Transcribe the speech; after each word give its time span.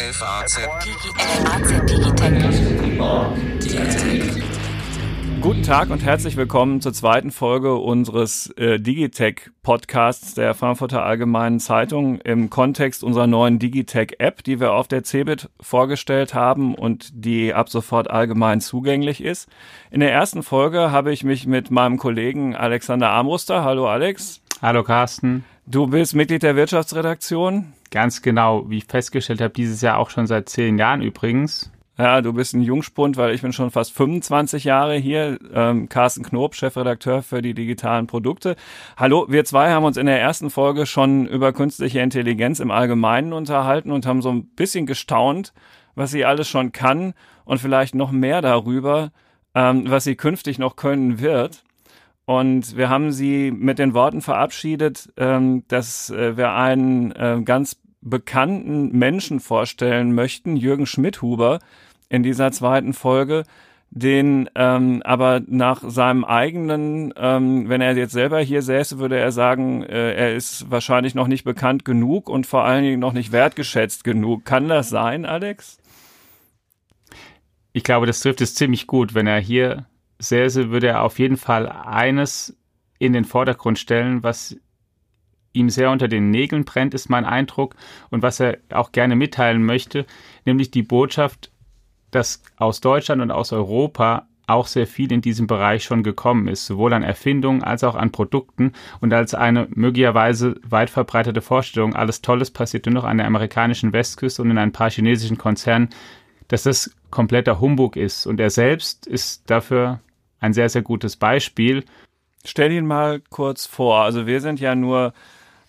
FAZ 0.00 0.60
Guten 5.40 5.62
Tag 5.64 5.90
und 5.90 6.04
herzlich 6.04 6.36
willkommen 6.36 6.80
zur 6.80 6.92
zweiten 6.92 7.32
Folge 7.32 7.74
unseres 7.74 8.48
äh, 8.56 8.78
Digitech 8.78 9.50
Podcasts 9.64 10.34
der 10.34 10.54
Frankfurter 10.54 11.04
Allgemeinen 11.04 11.58
Zeitung 11.58 12.20
im 12.20 12.48
Kontext 12.48 13.02
unserer 13.02 13.26
neuen 13.26 13.58
Digitech 13.58 14.14
App, 14.18 14.44
die 14.44 14.60
wir 14.60 14.72
auf 14.72 14.86
der 14.86 15.02
CeBIT 15.02 15.50
vorgestellt 15.60 16.32
haben 16.32 16.76
und 16.76 17.10
die 17.12 17.52
ab 17.52 17.68
sofort 17.68 18.08
allgemein 18.08 18.60
zugänglich 18.60 19.20
ist. 19.20 19.48
In 19.90 19.98
der 19.98 20.12
ersten 20.12 20.44
Folge 20.44 20.92
habe 20.92 21.12
ich 21.12 21.24
mich 21.24 21.48
mit 21.48 21.72
meinem 21.72 21.98
Kollegen 21.98 22.54
Alexander 22.54 23.10
Armbruster, 23.10 23.64
hallo 23.64 23.88
Alex. 23.88 24.42
Hallo 24.62 24.84
Carsten. 24.84 25.44
Du 25.66 25.88
bist 25.88 26.14
Mitglied 26.14 26.42
der 26.42 26.56
Wirtschaftsredaktion. 26.56 27.72
Ganz 27.90 28.22
genau, 28.22 28.68
wie 28.68 28.78
ich 28.78 28.84
festgestellt 28.84 29.40
habe, 29.40 29.54
dieses 29.54 29.80
Jahr 29.80 29.98
auch 29.98 30.10
schon 30.10 30.26
seit 30.26 30.48
zehn 30.48 30.78
Jahren 30.78 31.00
übrigens. 31.02 31.72
Ja, 31.96 32.20
du 32.20 32.32
bist 32.32 32.54
ein 32.54 32.62
Jungspund, 32.62 33.16
weil 33.16 33.34
ich 33.34 33.42
bin 33.42 33.52
schon 33.52 33.72
fast 33.72 33.92
25 33.92 34.62
Jahre 34.62 34.94
hier. 34.94 35.36
Ähm, 35.52 35.88
Carsten 35.88 36.22
Knob, 36.22 36.54
Chefredakteur 36.54 37.22
für 37.22 37.42
die 37.42 37.54
digitalen 37.54 38.06
Produkte. 38.06 38.54
Hallo, 38.96 39.26
wir 39.28 39.44
zwei 39.44 39.72
haben 39.72 39.84
uns 39.84 39.96
in 39.96 40.06
der 40.06 40.20
ersten 40.20 40.48
Folge 40.48 40.86
schon 40.86 41.26
über 41.26 41.52
künstliche 41.52 41.98
Intelligenz 41.98 42.60
im 42.60 42.70
Allgemeinen 42.70 43.32
unterhalten 43.32 43.90
und 43.90 44.06
haben 44.06 44.22
so 44.22 44.30
ein 44.30 44.44
bisschen 44.44 44.86
gestaunt, 44.86 45.52
was 45.96 46.12
sie 46.12 46.24
alles 46.24 46.48
schon 46.48 46.70
kann 46.70 47.14
und 47.44 47.58
vielleicht 47.58 47.96
noch 47.96 48.12
mehr 48.12 48.42
darüber, 48.42 49.10
ähm, 49.56 49.90
was 49.90 50.04
sie 50.04 50.14
künftig 50.14 50.60
noch 50.60 50.76
können 50.76 51.18
wird. 51.18 51.64
Und 52.28 52.76
wir 52.76 52.90
haben 52.90 53.10
sie 53.10 53.50
mit 53.50 53.78
den 53.78 53.94
Worten 53.94 54.20
verabschiedet, 54.20 55.10
ähm, 55.16 55.64
dass 55.68 56.10
äh, 56.10 56.36
wir 56.36 56.52
einen 56.52 57.10
äh, 57.12 57.40
ganz 57.42 57.80
bekannten 58.02 58.90
Menschen 58.90 59.40
vorstellen 59.40 60.14
möchten, 60.14 60.54
Jürgen 60.54 60.84
Schmidhuber, 60.84 61.58
in 62.10 62.22
dieser 62.22 62.52
zweiten 62.52 62.92
Folge, 62.92 63.44
den 63.88 64.50
ähm, 64.56 65.00
aber 65.06 65.40
nach 65.46 65.82
seinem 65.82 66.26
eigenen, 66.26 67.14
ähm, 67.16 67.70
wenn 67.70 67.80
er 67.80 67.96
jetzt 67.96 68.12
selber 68.12 68.40
hier 68.40 68.60
säße, 68.60 68.98
würde 68.98 69.18
er 69.18 69.32
sagen, 69.32 69.82
äh, 69.84 70.12
er 70.12 70.36
ist 70.36 70.70
wahrscheinlich 70.70 71.14
noch 71.14 71.28
nicht 71.28 71.44
bekannt 71.44 71.86
genug 71.86 72.28
und 72.28 72.46
vor 72.46 72.62
allen 72.62 72.84
Dingen 72.84 73.00
noch 73.00 73.14
nicht 73.14 73.32
wertgeschätzt 73.32 74.04
genug. 74.04 74.44
Kann 74.44 74.68
das 74.68 74.90
sein, 74.90 75.24
Alex? 75.24 75.78
Ich 77.72 77.84
glaube, 77.84 78.04
das 78.04 78.20
trifft 78.20 78.42
es 78.42 78.54
ziemlich 78.54 78.86
gut. 78.86 79.14
Wenn 79.14 79.26
er 79.26 79.40
hier 79.40 79.86
säße, 80.18 80.70
würde 80.70 80.88
er 80.88 81.02
auf 81.02 81.18
jeden 81.18 81.36
Fall 81.36 81.68
eines 81.68 82.56
in 82.98 83.12
den 83.12 83.24
Vordergrund 83.24 83.78
stellen, 83.78 84.22
was 84.22 84.56
ihm 85.52 85.70
sehr 85.70 85.90
unter 85.90 86.08
den 86.08 86.30
Nägeln 86.30 86.64
brennt, 86.64 86.94
ist 86.94 87.08
mein 87.08 87.24
Eindruck, 87.24 87.74
und 88.10 88.22
was 88.22 88.40
er 88.40 88.58
auch 88.70 88.92
gerne 88.92 89.16
mitteilen 89.16 89.64
möchte, 89.64 90.06
nämlich 90.44 90.70
die 90.70 90.82
Botschaft, 90.82 91.50
dass 92.10 92.42
aus 92.56 92.80
Deutschland 92.80 93.22
und 93.22 93.30
aus 93.30 93.52
Europa 93.52 94.26
auch 94.46 94.66
sehr 94.66 94.86
viel 94.86 95.12
in 95.12 95.20
diesem 95.20 95.46
Bereich 95.46 95.84
schon 95.84 96.02
gekommen 96.02 96.48
ist, 96.48 96.66
sowohl 96.66 96.94
an 96.94 97.02
Erfindungen 97.02 97.62
als 97.62 97.84
auch 97.84 97.94
an 97.94 98.12
Produkten 98.12 98.72
und 99.00 99.12
als 99.12 99.34
eine 99.34 99.68
möglicherweise 99.70 100.58
weit 100.66 100.88
verbreitete 100.88 101.42
Vorstellung, 101.42 101.94
alles 101.94 102.22
Tolles 102.22 102.50
passiert 102.50 102.86
nur 102.86 102.94
noch 102.94 103.04
an 103.04 103.18
der 103.18 103.26
amerikanischen 103.26 103.92
Westküste 103.92 104.40
und 104.40 104.50
in 104.50 104.58
ein 104.58 104.72
paar 104.72 104.90
chinesischen 104.90 105.36
Konzernen, 105.36 105.90
dass 106.48 106.62
das 106.62 106.90
kompletter 107.10 107.60
Humbug 107.60 107.96
ist. 107.96 108.26
Und 108.26 108.40
er 108.40 108.48
selbst 108.48 109.06
ist 109.06 109.50
dafür 109.50 110.00
ein 110.40 110.52
sehr, 110.52 110.68
sehr 110.68 110.82
gutes 110.82 111.16
Beispiel. 111.16 111.84
Stell 112.44 112.72
ihn 112.72 112.86
mal 112.86 113.20
kurz 113.30 113.66
vor. 113.66 114.02
Also 114.02 114.26
wir 114.26 114.40
sind 114.40 114.60
ja 114.60 114.74
nur 114.74 115.12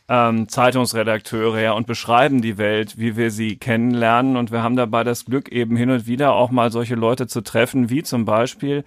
ähm, 0.08 0.50
Zeitungsredakteure 0.50 1.62
ja, 1.62 1.72
und 1.74 1.88
beschreiben 1.88 2.42
die 2.42 2.58
Welt, 2.58 2.98
wie 2.98 3.16
wir 3.16 3.32
sie 3.32 3.58
kennenlernen. 3.58 4.38
Und 4.38 4.52
wir 4.52 4.64
haben 4.64 4.76
dabei 4.76 5.04
das 5.04 5.26
Glück, 5.26 5.50
eben 5.50 5.76
hin 5.76 5.92
und 5.92 6.08
wieder 6.08 6.34
auch 6.34 6.52
mal 6.52 6.72
solche 6.72 6.96
Leute 6.96 7.28
zu 7.28 7.42
treffen, 7.42 7.90
wie 7.90 8.04
zum 8.04 8.26
Beispiel 8.26 8.84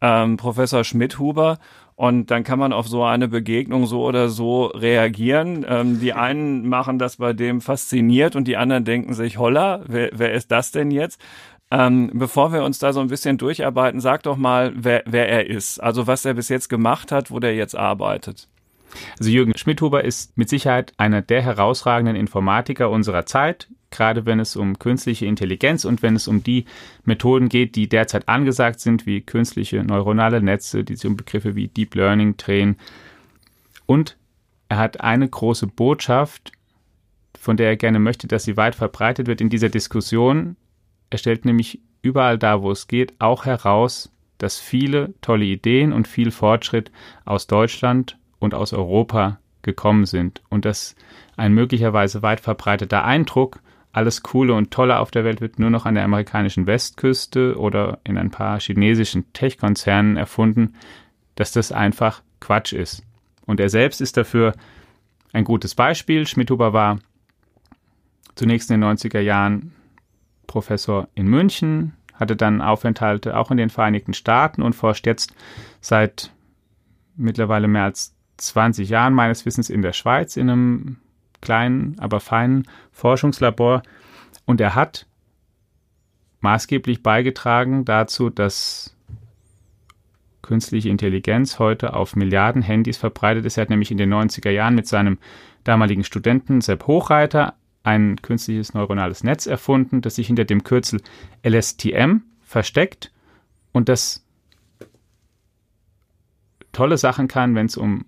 ähm, 0.00 0.36
Professor 0.36 0.82
Schmidhuber. 0.82 1.58
Und 1.94 2.30
dann 2.30 2.44
kann 2.44 2.58
man 2.58 2.74
auf 2.74 2.88
so 2.88 3.04
eine 3.04 3.26
Begegnung 3.26 3.86
so 3.86 4.04
oder 4.04 4.28
so 4.28 4.66
reagieren. 4.66 5.64
Ähm, 5.66 5.98
die 5.98 6.12
einen 6.12 6.68
machen 6.68 6.98
das 6.98 7.16
bei 7.16 7.32
dem 7.32 7.62
fasziniert 7.62 8.36
und 8.36 8.46
die 8.46 8.58
anderen 8.58 8.84
denken 8.84 9.14
sich, 9.14 9.38
holla, 9.38 9.80
wer, 9.86 10.10
wer 10.12 10.32
ist 10.32 10.50
das 10.50 10.72
denn 10.72 10.90
jetzt? 10.90 11.20
Ähm, 11.70 12.10
bevor 12.14 12.52
wir 12.52 12.62
uns 12.62 12.78
da 12.78 12.92
so 12.92 13.00
ein 13.00 13.08
bisschen 13.08 13.38
durcharbeiten, 13.38 14.00
sag 14.00 14.22
doch 14.22 14.36
mal, 14.36 14.72
wer, 14.76 15.02
wer 15.06 15.28
er 15.28 15.50
ist. 15.50 15.80
Also 15.80 16.06
was 16.06 16.24
er 16.24 16.34
bis 16.34 16.48
jetzt 16.48 16.68
gemacht 16.68 17.10
hat, 17.10 17.30
wo 17.30 17.40
der 17.40 17.56
jetzt 17.56 17.76
arbeitet. 17.76 18.48
Also 19.18 19.30
Jürgen 19.30 19.56
Schmidhuber 19.56 20.04
ist 20.04 20.36
mit 20.38 20.48
Sicherheit 20.48 20.92
einer 20.96 21.22
der 21.22 21.42
herausragenden 21.42 22.16
Informatiker 22.16 22.88
unserer 22.90 23.26
Zeit, 23.26 23.68
gerade 23.90 24.26
wenn 24.26 24.40
es 24.40 24.54
um 24.54 24.78
künstliche 24.78 25.26
Intelligenz 25.26 25.84
und 25.84 26.02
wenn 26.02 26.16
es 26.16 26.28
um 26.28 26.42
die 26.42 26.66
Methoden 27.04 27.48
geht, 27.48 27.74
die 27.74 27.88
derzeit 27.88 28.28
angesagt 28.28 28.80
sind, 28.80 29.04
wie 29.04 29.20
künstliche 29.20 29.82
neuronale 29.82 30.40
Netze, 30.40 30.84
die 30.84 30.94
sich 30.94 31.06
um 31.06 31.16
Begriffe 31.16 31.56
wie 31.56 31.68
Deep 31.68 31.94
Learning 31.96 32.36
drehen. 32.36 32.76
Und 33.86 34.16
er 34.68 34.78
hat 34.78 35.00
eine 35.00 35.28
große 35.28 35.66
Botschaft, 35.66 36.52
von 37.38 37.56
der 37.56 37.68
er 37.68 37.76
gerne 37.76 37.98
möchte, 37.98 38.28
dass 38.28 38.44
sie 38.44 38.56
weit 38.56 38.74
verbreitet 38.74 39.26
wird 39.26 39.40
in 39.40 39.50
dieser 39.50 39.68
Diskussion, 39.68 40.56
er 41.10 41.18
stellt 41.18 41.44
nämlich 41.44 41.80
überall 42.02 42.38
da, 42.38 42.62
wo 42.62 42.70
es 42.70 42.88
geht, 42.88 43.14
auch 43.20 43.44
heraus, 43.44 44.12
dass 44.38 44.58
viele 44.58 45.14
tolle 45.20 45.44
Ideen 45.44 45.92
und 45.92 46.08
viel 46.08 46.30
Fortschritt 46.30 46.90
aus 47.24 47.46
Deutschland 47.46 48.18
und 48.38 48.54
aus 48.54 48.72
Europa 48.72 49.38
gekommen 49.62 50.06
sind 50.06 50.42
und 50.48 50.64
dass 50.64 50.94
ein 51.36 51.52
möglicherweise 51.52 52.22
weit 52.22 52.40
verbreiteter 52.40 53.04
Eindruck, 53.04 53.60
alles 53.92 54.22
Coole 54.22 54.52
und 54.52 54.70
Tolle 54.70 54.98
auf 54.98 55.10
der 55.10 55.24
Welt 55.24 55.40
wird 55.40 55.58
nur 55.58 55.70
noch 55.70 55.86
an 55.86 55.94
der 55.94 56.04
amerikanischen 56.04 56.66
Westküste 56.66 57.56
oder 57.58 57.98
in 58.04 58.18
ein 58.18 58.30
paar 58.30 58.60
chinesischen 58.60 59.32
Tech-Konzernen 59.32 60.18
erfunden, 60.18 60.74
dass 61.34 61.52
das 61.52 61.72
einfach 61.72 62.22
Quatsch 62.40 62.74
ist. 62.74 63.04
Und 63.46 63.58
er 63.58 63.70
selbst 63.70 64.02
ist 64.02 64.18
dafür 64.18 64.52
ein 65.32 65.44
gutes 65.44 65.74
Beispiel. 65.74 66.26
Schmidhuber 66.26 66.74
war 66.74 66.98
zunächst 68.34 68.70
in 68.70 68.80
den 68.80 68.90
90er 68.90 69.20
Jahren 69.20 69.72
Professor 70.46 71.08
in 71.14 71.26
München, 71.26 71.94
hatte 72.14 72.36
dann 72.36 72.62
Aufenthalte 72.62 73.36
auch 73.36 73.50
in 73.50 73.56
den 73.56 73.70
Vereinigten 73.70 74.14
Staaten 74.14 74.62
und 74.62 74.74
forscht 74.74 75.06
jetzt 75.06 75.34
seit 75.80 76.32
mittlerweile 77.16 77.68
mehr 77.68 77.84
als 77.84 78.14
20 78.38 78.88
Jahren 78.88 79.14
meines 79.14 79.46
Wissens 79.46 79.70
in 79.70 79.82
der 79.82 79.92
Schweiz 79.92 80.36
in 80.36 80.50
einem 80.50 80.96
kleinen, 81.40 81.98
aber 81.98 82.20
feinen 82.20 82.66
Forschungslabor. 82.92 83.82
Und 84.44 84.60
er 84.60 84.74
hat 84.74 85.06
maßgeblich 86.40 87.02
beigetragen 87.02 87.84
dazu, 87.84 88.30
dass 88.30 88.94
künstliche 90.42 90.88
Intelligenz 90.88 91.58
heute 91.58 91.94
auf 91.94 92.14
Milliarden 92.14 92.62
Handys 92.62 92.96
verbreitet 92.96 93.44
ist. 93.44 93.56
Er 93.56 93.62
hat 93.62 93.70
nämlich 93.70 93.90
in 93.90 93.98
den 93.98 94.12
90er 94.12 94.50
Jahren 94.50 94.74
mit 94.74 94.86
seinem 94.86 95.18
damaligen 95.64 96.04
Studenten 96.04 96.60
Sepp 96.60 96.86
Hochreiter 96.86 97.54
ein 97.86 98.20
künstliches 98.20 98.74
neuronales 98.74 99.22
Netz 99.22 99.46
erfunden, 99.46 100.00
das 100.02 100.16
sich 100.16 100.26
hinter 100.26 100.44
dem 100.44 100.64
Kürzel 100.64 101.00
LSTM 101.46 102.22
versteckt 102.42 103.12
und 103.72 103.88
das 103.88 104.26
tolle 106.72 106.98
Sachen 106.98 107.28
kann, 107.28 107.54
wenn 107.54 107.66
es 107.66 107.76
um 107.76 108.04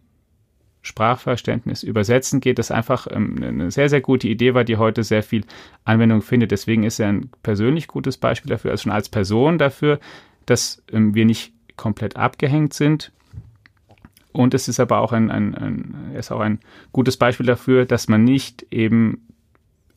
Sprachverständnis, 0.83 1.85
Übersetzen 1.85 2.41
geht, 2.41 2.59
das 2.59 2.71
einfach 2.71 3.07
ähm, 3.11 3.37
eine 3.41 3.71
sehr, 3.71 3.89
sehr 3.89 4.01
gute 4.01 4.27
Idee 4.27 4.55
war, 4.55 4.65
die 4.65 4.79
heute 4.79 5.05
sehr 5.05 5.23
viel 5.23 5.45
Anwendung 5.85 6.23
findet. 6.23 6.51
Deswegen 6.51 6.83
ist 6.83 6.99
er 6.99 7.09
ein 7.09 7.31
persönlich 7.43 7.87
gutes 7.87 8.17
Beispiel 8.17 8.51
dafür, 8.51 8.73
also 8.73 8.83
schon 8.83 8.93
als 8.93 9.09
Person 9.09 9.59
dafür, 9.59 10.01
dass 10.47 10.83
ähm, 10.91 11.15
wir 11.15 11.25
nicht 11.25 11.53
komplett 11.77 12.17
abgehängt 12.17 12.75
sind. 12.75 13.13
Und 14.33 14.55
es 14.55 14.67
ist 14.67 14.81
aber 14.81 14.99
auch 14.99 15.13
ein, 15.13 15.31
ein, 15.31 15.55
ein, 15.55 16.15
ist 16.17 16.33
auch 16.33 16.41
ein 16.41 16.59
gutes 16.93 17.17
Beispiel 17.17 17.47
dafür, 17.47 17.85
dass 17.85 18.09
man 18.09 18.25
nicht 18.25 18.67
eben 18.71 19.29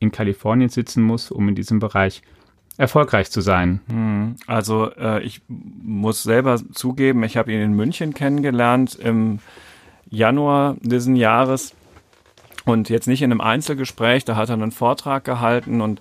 in 0.02 0.12
Kalifornien 0.12 0.68
sitzen 0.68 1.02
muss, 1.02 1.30
um 1.30 1.48
in 1.48 1.54
diesem 1.54 1.78
Bereich 1.78 2.22
erfolgreich 2.76 3.30
zu 3.30 3.40
sein. 3.40 3.80
Hm. 3.88 4.36
Also 4.46 4.90
äh, 4.96 5.22
ich 5.22 5.42
muss 5.48 6.22
selber 6.22 6.60
zugeben, 6.72 7.22
ich 7.22 7.36
habe 7.36 7.52
ihn 7.52 7.60
in 7.60 7.72
München 7.72 8.14
kennengelernt 8.14 8.94
im 8.94 9.38
Januar 10.10 10.76
diesen 10.80 11.16
Jahres 11.16 11.74
und 12.64 12.88
jetzt 12.88 13.08
nicht 13.08 13.22
in 13.22 13.30
einem 13.30 13.40
Einzelgespräch, 13.40 14.24
da 14.24 14.36
hat 14.36 14.48
er 14.48 14.54
einen 14.54 14.72
Vortrag 14.72 15.24
gehalten 15.24 15.80
und 15.80 16.00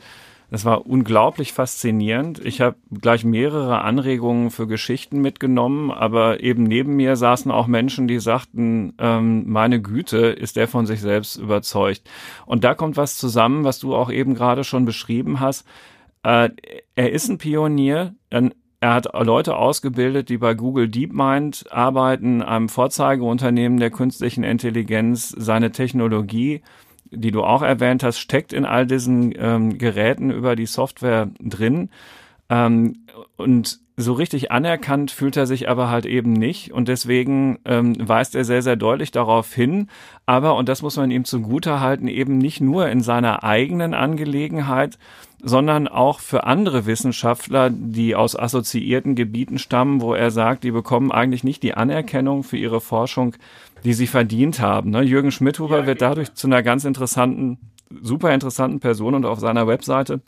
das 0.51 0.65
war 0.65 0.85
unglaublich 0.85 1.53
faszinierend. 1.53 2.43
Ich 2.43 2.59
habe 2.59 2.75
gleich 2.91 3.23
mehrere 3.23 3.83
Anregungen 3.83 4.51
für 4.51 4.67
Geschichten 4.67 5.21
mitgenommen, 5.21 5.91
aber 5.91 6.43
eben 6.43 6.63
neben 6.63 6.97
mir 6.97 7.15
saßen 7.15 7.49
auch 7.51 7.67
Menschen, 7.67 8.09
die 8.09 8.19
sagten, 8.19 8.93
ähm, 8.99 9.49
meine 9.49 9.81
Güte, 9.81 10.17
ist 10.17 10.57
der 10.57 10.67
von 10.67 10.85
sich 10.85 10.99
selbst 10.99 11.37
überzeugt. 11.37 12.01
Und 12.45 12.65
da 12.65 12.75
kommt 12.75 12.97
was 12.97 13.17
zusammen, 13.17 13.63
was 13.63 13.79
du 13.79 13.95
auch 13.95 14.11
eben 14.11 14.35
gerade 14.35 14.65
schon 14.65 14.83
beschrieben 14.83 15.39
hast. 15.39 15.65
Äh, 16.23 16.49
er 16.95 17.13
ist 17.13 17.29
ein 17.29 17.37
Pionier. 17.37 18.13
Er 18.29 18.93
hat 18.93 19.07
Leute 19.13 19.55
ausgebildet, 19.55 20.27
die 20.27 20.37
bei 20.37 20.53
Google 20.53 20.89
DeepMind 20.89 21.71
arbeiten, 21.71 22.41
einem 22.41 22.67
Vorzeigeunternehmen 22.67 23.79
der 23.79 23.91
künstlichen 23.91 24.43
Intelligenz, 24.43 25.29
seine 25.29 25.71
Technologie 25.71 26.61
die 27.11 27.31
du 27.31 27.43
auch 27.43 27.61
erwähnt 27.61 28.03
hast, 28.03 28.19
steckt 28.19 28.53
in 28.53 28.65
all 28.65 28.87
diesen 28.87 29.33
ähm, 29.37 29.77
Geräten 29.77 30.31
über 30.31 30.55
die 30.55 30.65
Software 30.65 31.29
drin. 31.39 31.89
Ähm, 32.49 33.05
und 33.37 33.79
so 33.97 34.13
richtig 34.13 34.51
anerkannt 34.51 35.11
fühlt 35.11 35.37
er 35.37 35.45
sich 35.45 35.69
aber 35.69 35.89
halt 35.89 36.05
eben 36.05 36.33
nicht 36.33 36.71
und 36.71 36.87
deswegen 36.87 37.59
ähm, 37.65 37.95
weist 37.99 38.35
er 38.35 38.45
sehr, 38.45 38.61
sehr 38.61 38.75
deutlich 38.75 39.11
darauf 39.11 39.53
hin, 39.53 39.89
aber, 40.25 40.55
und 40.55 40.69
das 40.69 40.81
muss 40.81 40.97
man 40.97 41.11
ihm 41.11 41.25
zugute 41.25 41.79
halten, 41.79 42.07
eben 42.07 42.37
nicht 42.37 42.61
nur 42.61 42.89
in 42.89 43.01
seiner 43.01 43.43
eigenen 43.43 43.93
Angelegenheit, 43.93 44.97
sondern 45.43 45.87
auch 45.87 46.19
für 46.19 46.45
andere 46.45 46.85
Wissenschaftler, 46.85 47.69
die 47.69 48.15
aus 48.15 48.37
assoziierten 48.37 49.15
Gebieten 49.15 49.59
stammen, 49.59 50.01
wo 50.01 50.13
er 50.13 50.31
sagt, 50.31 50.63
die 50.63 50.71
bekommen 50.71 51.11
eigentlich 51.11 51.43
nicht 51.43 51.63
die 51.63 51.73
Anerkennung 51.73 52.43
für 52.43 52.57
ihre 52.57 52.81
Forschung, 52.81 53.35
die 53.83 53.93
sie 53.93 54.07
verdient 54.07 54.59
haben. 54.59 54.91
Ne? 54.91 55.01
Jürgen 55.01 55.31
Schmidhuber 55.31 55.79
ja, 55.79 55.85
wird 55.85 56.01
dadurch 56.01 56.33
zu 56.33 56.47
einer 56.47 56.63
ganz 56.63 56.85
interessanten, 56.85 57.57
super 58.01 58.33
interessanten 58.33 58.79
Person 58.79 59.15
und 59.15 59.25
auf 59.25 59.39
seiner 59.39 59.67
Webseite 59.67 60.21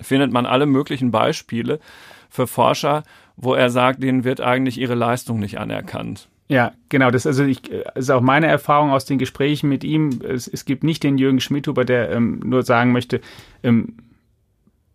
findet 0.00 0.32
man 0.32 0.46
alle 0.46 0.66
möglichen 0.66 1.10
Beispiele 1.10 1.80
für 2.28 2.46
Forscher, 2.46 3.02
wo 3.36 3.54
er 3.54 3.70
sagt, 3.70 4.02
denen 4.02 4.24
wird 4.24 4.40
eigentlich 4.40 4.78
ihre 4.78 4.94
Leistung 4.94 5.38
nicht 5.38 5.58
anerkannt. 5.58 6.28
Ja, 6.48 6.72
genau. 6.88 7.10
Das 7.10 7.26
also 7.26 7.44
ich, 7.44 7.70
ist 7.70 8.10
auch 8.10 8.20
meine 8.20 8.46
Erfahrung 8.46 8.90
aus 8.90 9.04
den 9.04 9.18
Gesprächen 9.18 9.68
mit 9.68 9.82
ihm. 9.82 10.20
Es, 10.22 10.46
es 10.46 10.64
gibt 10.64 10.84
nicht 10.84 11.02
den 11.02 11.18
Jürgen 11.18 11.40
Schmidhuber, 11.40 11.84
der 11.84 12.10
ähm, 12.12 12.40
nur 12.44 12.62
sagen 12.62 12.92
möchte, 12.92 13.20
ähm, 13.62 13.96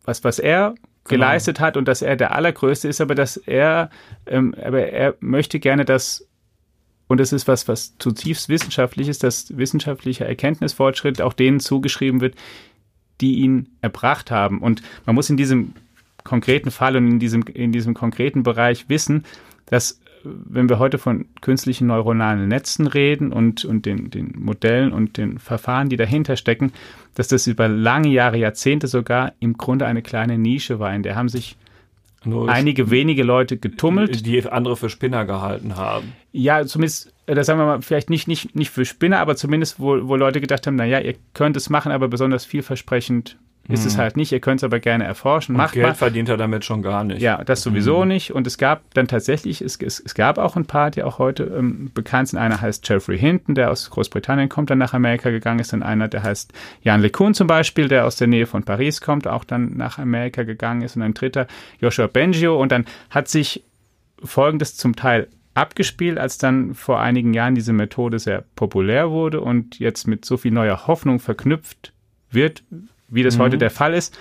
was, 0.05 0.23
was 0.23 0.39
er 0.39 0.69
genau. 0.69 1.25
geleistet 1.25 1.59
hat 1.59 1.75
und 1.75 1.88
dass 1.88 2.01
er 2.01 2.15
der 2.15 2.33
Allergrößte 2.33 2.88
ist, 2.88 3.01
aber 3.01 3.15
dass 3.15 3.38
er, 3.38 3.89
ähm, 4.27 4.55
aber 4.63 4.88
er 4.88 5.15
möchte 5.19 5.59
gerne, 5.59 5.83
dass 5.83 6.27
und 7.12 7.19
das 7.19 7.34
ist 7.34 7.46
was, 7.46 7.68
was 7.68 7.98
zutiefst 7.98 8.48
wissenschaftlich 8.48 9.10
ist, 9.10 9.22
dass 9.24 9.58
wissenschaftlicher 9.58 10.25
Erkenntnisfortschritt 10.25 11.22
auch 11.22 11.34
denen 11.34 11.60
zugeschrieben 11.60 12.22
wird, 12.22 12.36
die 13.19 13.40
ihn 13.40 13.68
erbracht 13.81 14.31
haben. 14.31 14.60
Und 14.60 14.81
man 15.06 15.16
muss 15.16 15.30
in 15.30 15.36
diesem 15.36 15.74
konkreten 16.24 16.72
Fall 16.72 16.96
und 16.96 17.08
in 17.10 17.19
diesem, 17.19 17.44
in 17.54 17.74
diesem 17.74 17.96
konkreten 17.96 18.44
Bereich 18.44 18.88
wissen, 18.88 19.25
dass 19.66 20.00
wenn 20.24 20.69
wir 20.69 20.80
heute 20.80 21.00
von 21.00 21.25
künstlichen 21.42 21.88
neuronalen 21.88 22.48
Netzen 22.48 22.88
reden 22.88 23.34
und, 23.34 23.66
und 23.66 23.86
den, 23.86 24.10
den 24.10 24.34
Modellen 24.38 24.94
und 24.94 25.18
den 25.18 25.38
Verfahren, 25.38 25.90
die 25.90 25.98
dahinter 25.98 26.38
stecken, 26.38 26.72
dass 27.16 27.28
das 27.28 27.46
über 27.46 27.68
lange 27.68 28.08
Jahre, 28.08 28.38
Jahrzehnte 28.38 28.88
sogar 28.88 29.34
im 29.42 29.58
Grunde 29.58 29.86
eine 29.86 30.02
kleine 30.02 30.38
Nische 30.38 30.80
war, 30.80 30.96
in 30.96 31.04
der 31.04 31.18
haben 31.18 31.28
sich 31.28 31.58
nur 32.23 32.50
einige 32.50 32.91
wenige 32.91 33.23
Leute 33.23 33.57
getummelt. 33.57 34.25
Die 34.25 34.45
andere 34.47 34.77
für 34.77 34.89
Spinner 34.89 35.25
gehalten 35.25 35.75
haben. 35.75 36.13
Ja, 36.31 36.65
zumindest, 36.65 37.13
äh, 37.25 37.35
das 37.35 37.47
sagen 37.47 37.59
wir 37.59 37.65
mal, 37.65 37.81
vielleicht 37.81 38.09
nicht, 38.09 38.27
nicht, 38.27 38.56
nicht 38.56 38.69
für 38.69 38.85
Spinner, 38.85 39.19
aber 39.19 39.35
zumindest, 39.35 39.79
wo, 39.79 40.07
wo 40.07 40.15
Leute 40.15 40.39
gedacht 40.39 40.68
haben, 40.68 40.75
naja, 40.75 41.00
ihr 41.00 41.15
könnt 41.33 41.57
es 41.57 41.69
machen, 41.69 41.91
aber 41.91 42.07
besonders 42.07 42.45
vielversprechend 42.45 43.38
ist 43.71 43.85
es 43.85 43.94
hm. 43.94 44.01
halt 44.01 44.18
nicht. 44.18 44.31
Ihr 44.31 44.39
könnt 44.39 44.59
es 44.59 44.63
aber 44.63 44.79
gerne 44.79 45.03
erforschen. 45.06 45.56
Macht 45.56 45.73
Geld 45.73 45.88
mal. 45.88 45.94
verdient 45.95 46.29
er 46.29 46.38
damit 46.38 46.65
schon 46.65 46.81
gar 46.81 47.03
nicht. 47.03 47.21
Ja, 47.21 47.44
das 47.44 47.62
sowieso 47.62 48.01
mhm. 48.01 48.09
nicht. 48.09 48.33
Und 48.33 48.47
es 48.47 48.57
gab 48.57 48.81
dann 48.94 49.07
tatsächlich, 49.07 49.62
es, 49.62 49.77
es, 49.77 50.00
es 50.00 50.13
gab 50.13 50.38
auch 50.38 50.56
ein 50.56 50.65
paar, 50.65 50.91
die 50.91 51.03
auch 51.03 51.19
heute 51.19 51.44
ähm, 51.44 51.91
bekannt 51.94 52.29
sind. 52.29 52.39
Einer 52.39 52.62
heißt 52.62 52.88
Jeffrey 52.88 53.18
Hinton, 53.18 53.56
der 53.56 53.71
aus 53.71 53.89
Großbritannien 53.89 54.50
kommt, 54.50 54.69
dann 54.69 54.77
nach 54.77 54.94
Amerika 54.94 55.29
gegangen 55.29 55.59
ist. 55.59 55.73
Und 55.73 55.83
einer, 55.83 56.07
der 56.07 56.23
heißt 56.23 56.53
Jan 56.81 57.01
LeCun 57.01 57.33
zum 57.33 57.47
Beispiel, 57.47 57.88
der 57.88 58.06
aus 58.06 58.15
der 58.15 58.27
Nähe 58.27 58.45
von 58.45 58.63
Paris 58.63 59.01
kommt, 59.01 59.27
auch 59.27 59.44
dann 59.44 59.77
nach 59.77 59.97
Amerika 59.97 60.44
gegangen 60.44 60.81
ist. 60.81 60.95
Und 60.95 61.01
ein 61.01 61.13
dritter, 61.13 61.47
Joshua 61.79 62.07
Bengio. 62.07 62.59
Und 62.59 62.71
dann 62.71 62.85
hat 63.09 63.27
sich 63.27 63.63
Folgendes 64.24 64.75
zum 64.75 64.95
Teil 64.95 65.27
abgespielt, 65.53 66.17
als 66.17 66.38
dann 66.38 66.74
vor 66.74 67.00
einigen 67.00 67.33
Jahren 67.33 67.56
diese 67.56 67.74
Methode 67.74 68.19
sehr 68.19 68.44
populär 68.56 69.12
wurde 69.12 69.41
und 69.41 69.79
jetzt 69.79 70.07
mit 70.07 70.24
so 70.25 70.38
viel 70.38 70.51
neuer 70.51 70.88
Hoffnung 70.88 71.19
verknüpft 71.19 71.94
wird, 72.29 72.63
wie 73.12 73.24
das 73.24 73.38
mhm. 73.38 73.42
heute 73.42 73.58
der 73.58 73.69
Fall 73.69 73.94
ist, 73.94 74.18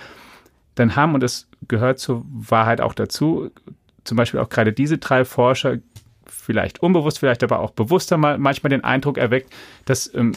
dann 0.75 0.95
haben, 0.95 1.15
und 1.15 1.21
das 1.21 1.47
gehört 1.67 1.99
zur 1.99 2.23
Wahrheit 2.29 2.81
auch 2.81 2.93
dazu, 2.93 3.49
zum 4.03 4.17
Beispiel 4.17 4.39
auch 4.39 4.49
gerade 4.49 4.73
diese 4.73 4.97
drei 4.97 5.25
Forscher 5.25 5.77
vielleicht 6.27 6.81
unbewusst, 6.81 7.19
vielleicht 7.19 7.43
aber 7.43 7.59
auch 7.59 7.71
bewusster 7.71 8.17
mal 8.17 8.37
manchmal 8.37 8.69
den 8.69 8.83
Eindruck 8.83 9.17
erweckt, 9.17 9.53
dass 9.85 10.11
ähm, 10.13 10.33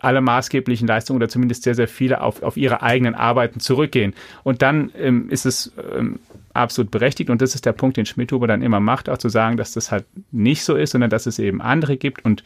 alle 0.00 0.20
maßgeblichen 0.20 0.86
Leistungen 0.86 1.16
oder 1.16 1.28
zumindest 1.28 1.62
sehr, 1.62 1.74
sehr 1.74 1.88
viele 1.88 2.20
auf, 2.20 2.42
auf 2.42 2.56
ihre 2.56 2.82
eigenen 2.82 3.14
Arbeiten 3.14 3.60
zurückgehen. 3.60 4.14
Und 4.44 4.62
dann 4.62 4.90
ähm, 4.96 5.30
ist 5.30 5.46
es 5.46 5.72
ähm, 5.96 6.20
absolut 6.52 6.90
berechtigt 6.90 7.30
und 7.30 7.40
das 7.40 7.54
ist 7.54 7.66
der 7.66 7.72
Punkt, 7.72 7.96
den 7.96 8.06
Schmidhuber 8.06 8.46
dann 8.46 8.62
immer 8.62 8.80
macht, 8.80 9.08
auch 9.08 9.18
zu 9.18 9.28
sagen, 9.28 9.56
dass 9.56 9.72
das 9.72 9.90
halt 9.90 10.04
nicht 10.30 10.64
so 10.64 10.76
ist, 10.76 10.90
sondern 10.90 11.10
dass 11.10 11.26
es 11.26 11.38
eben 11.38 11.60
andere 11.60 11.96
gibt 11.96 12.24
und 12.24 12.44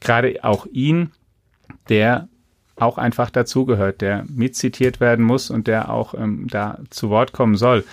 gerade 0.00 0.38
auch 0.42 0.66
ihn, 0.66 1.12
der 1.88 2.28
auch 2.76 2.98
einfach 2.98 3.30
dazugehört, 3.30 4.00
der 4.00 4.24
mitzitiert 4.28 5.00
werden 5.00 5.24
muss 5.24 5.50
und 5.50 5.66
der 5.66 5.90
auch 5.90 6.14
ähm, 6.14 6.46
da 6.50 6.78
zu 6.90 7.10
Wort 7.10 7.32
kommen 7.32 7.56
soll. 7.56 7.84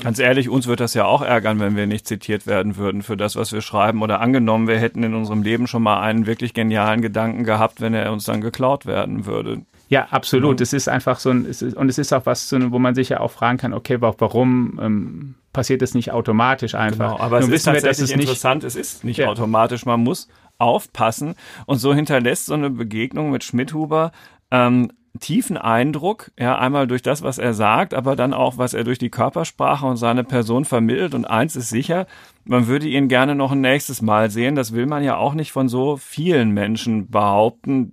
Ganz 0.00 0.18
ehrlich, 0.18 0.48
uns 0.48 0.66
wird 0.66 0.80
das 0.80 0.94
ja 0.94 1.04
auch 1.04 1.20
ärgern, 1.20 1.60
wenn 1.60 1.76
wir 1.76 1.86
nicht 1.86 2.06
zitiert 2.06 2.46
werden 2.46 2.76
würden 2.76 3.02
für 3.02 3.16
das, 3.16 3.36
was 3.36 3.52
wir 3.52 3.60
schreiben. 3.60 4.00
Oder 4.00 4.20
angenommen, 4.20 4.66
wir 4.66 4.78
hätten 4.78 5.02
in 5.02 5.14
unserem 5.14 5.42
Leben 5.42 5.66
schon 5.66 5.82
mal 5.82 6.00
einen 6.00 6.26
wirklich 6.26 6.54
genialen 6.54 7.02
Gedanken 7.02 7.44
gehabt, 7.44 7.82
wenn 7.82 7.92
er 7.92 8.10
uns 8.10 8.24
dann 8.24 8.40
geklaut 8.40 8.86
werden 8.86 9.26
würde. 9.26 9.62
Ja, 9.88 10.08
absolut. 10.10 10.60
Mhm. 10.60 10.62
Es 10.62 10.72
ist 10.72 10.88
einfach 10.88 11.18
so 11.18 11.28
ein, 11.28 11.44
es 11.44 11.60
ist, 11.60 11.76
und 11.76 11.90
es 11.90 11.98
ist 11.98 12.14
auch 12.14 12.24
was, 12.24 12.50
wo 12.50 12.78
man 12.78 12.94
sich 12.94 13.10
ja 13.10 13.20
auch 13.20 13.30
fragen 13.30 13.58
kann, 13.58 13.74
okay, 13.74 13.98
warum 14.00 14.80
ähm, 14.82 15.34
passiert 15.52 15.82
das 15.82 15.92
nicht 15.92 16.12
automatisch 16.12 16.74
einfach? 16.74 17.12
Genau, 17.12 17.22
aber 17.22 17.40
Nun 17.40 17.50
es 17.50 17.56
ist 17.56 17.64
tatsächlich 17.64 18.08
wir, 18.08 18.20
interessant, 18.20 18.64
es 18.64 18.74
ist 18.74 19.04
nicht 19.04 19.18
ja. 19.18 19.28
automatisch. 19.28 19.84
Man 19.84 20.00
muss 20.00 20.28
aufpassen. 20.62 21.34
Und 21.66 21.78
so 21.78 21.92
hinterlässt 21.92 22.46
so 22.46 22.54
eine 22.54 22.70
Begegnung 22.70 23.30
mit 23.30 23.44
Schmidhuber 23.44 24.12
ähm, 24.50 24.92
tiefen 25.20 25.58
Eindruck, 25.58 26.30
ja, 26.38 26.56
einmal 26.56 26.86
durch 26.86 27.02
das, 27.02 27.22
was 27.22 27.36
er 27.36 27.52
sagt, 27.52 27.92
aber 27.92 28.16
dann 28.16 28.32
auch, 28.32 28.56
was 28.56 28.72
er 28.72 28.82
durch 28.82 28.98
die 28.98 29.10
Körpersprache 29.10 29.84
und 29.84 29.96
seine 29.96 30.24
Person 30.24 30.64
vermittelt. 30.64 31.14
Und 31.14 31.26
eins 31.26 31.54
ist 31.54 31.68
sicher, 31.68 32.06
man 32.44 32.66
würde 32.66 32.86
ihn 32.86 33.08
gerne 33.08 33.34
noch 33.34 33.52
ein 33.52 33.60
nächstes 33.60 34.00
Mal 34.00 34.30
sehen. 34.30 34.54
Das 34.54 34.72
will 34.72 34.86
man 34.86 35.04
ja 35.04 35.16
auch 35.16 35.34
nicht 35.34 35.52
von 35.52 35.68
so 35.68 35.98
vielen 35.98 36.52
Menschen 36.52 37.10
behaupten. 37.10 37.92